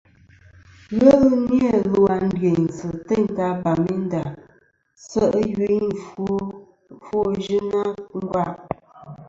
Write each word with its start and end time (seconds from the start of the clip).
Ghelɨ 0.99 1.29
ni-a 1.47 1.75
lu 1.91 2.01
a 2.15 2.15
ndiynsɨ̀ 2.27 2.93
teyn 3.07 3.25
ta 3.35 3.47
Bamenda 3.61 4.23
se' 5.07 5.29
i 5.41 5.43
yuyn 5.55 5.85
i 5.97 6.01
ɨfwo 6.93 7.19
yɨnɨ 7.45 7.79
a 7.87 7.89
ngva. 8.19 8.45